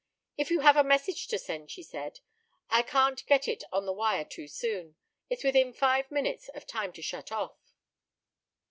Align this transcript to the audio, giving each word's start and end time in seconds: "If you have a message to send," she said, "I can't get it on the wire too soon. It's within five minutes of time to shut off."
"If 0.35 0.49
you 0.49 0.61
have 0.61 0.77
a 0.77 0.83
message 0.83 1.27
to 1.27 1.37
send," 1.37 1.69
she 1.69 1.83
said, 1.83 2.21
"I 2.71 2.81
can't 2.81 3.23
get 3.27 3.47
it 3.47 3.63
on 3.71 3.85
the 3.85 3.93
wire 3.93 4.25
too 4.25 4.47
soon. 4.47 4.95
It's 5.29 5.43
within 5.43 5.73
five 5.73 6.09
minutes 6.09 6.47
of 6.55 6.65
time 6.65 6.91
to 6.93 7.03
shut 7.03 7.31
off." 7.31 7.75